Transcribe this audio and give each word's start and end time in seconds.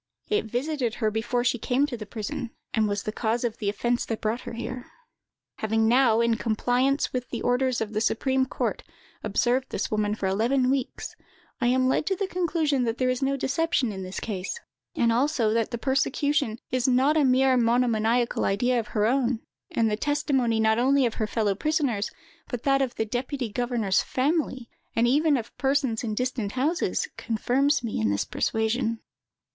It 0.29 0.45
visited 0.45 0.95
her 0.95 1.11
before 1.11 1.43
she 1.43 1.59
came 1.59 1.85
to 1.85 1.95
the 1.95 2.07
prison, 2.07 2.49
and 2.73 2.87
was 2.87 3.03
the 3.03 3.11
cause 3.11 3.43
of 3.43 3.57
the 3.59 3.69
offence 3.69 4.03
that 4.07 4.19
brought 4.19 4.41
her 4.49 4.53
here. 4.53 4.87
Having 5.59 5.87
now, 5.87 6.21
in 6.21 6.37
compliance 6.37 7.13
with 7.13 7.29
the 7.29 7.43
orders 7.43 7.81
of 7.81 7.93
the 7.93 8.01
supreme 8.01 8.47
court, 8.47 8.81
observed 9.23 9.69
this 9.69 9.91
woman 9.91 10.15
for 10.15 10.25
eleven 10.25 10.71
weeks, 10.71 11.15
I 11.61 11.67
am 11.67 11.87
led 11.87 12.07
to 12.07 12.15
the 12.15 12.25
conclusion 12.25 12.83
that 12.85 12.97
there 12.97 13.11
is 13.11 13.21
no 13.21 13.37
deception 13.37 13.91
in 13.91 14.01
this 14.01 14.19
case, 14.19 14.59
and 14.95 15.11
also 15.11 15.53
that 15.53 15.69
the 15.69 15.77
persecution 15.77 16.57
is 16.71 16.87
not 16.87 17.15
a 17.15 17.23
mere 17.23 17.55
monomaniacal 17.55 18.43
idea 18.43 18.79
of 18.79 18.87
her 18.97 19.05
own, 19.05 19.41
and 19.69 19.87
the 19.91 19.95
testimony 19.97 20.59
not 20.59 20.79
only 20.79 21.05
of 21.05 21.13
her 21.21 21.27
fellow 21.27 21.53
prisoners, 21.53 22.09
but 22.49 22.63
that 22.63 22.81
of 22.81 22.95
the 22.95 23.05
deputy 23.05 23.49
governor's 23.51 24.01
family, 24.01 24.67
and 24.95 25.07
even 25.07 25.37
of 25.37 25.55
persons 25.59 26.03
in 26.03 26.15
distant 26.15 26.53
houses, 26.53 27.07
confirms 27.17 27.83
me 27.83 28.01
in 28.01 28.09
this 28.09 28.25
persuasion. 28.25 28.99